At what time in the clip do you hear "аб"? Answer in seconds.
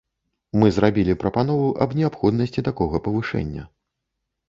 1.87-1.95